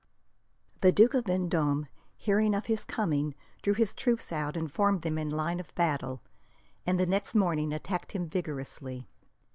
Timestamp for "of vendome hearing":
1.13-2.55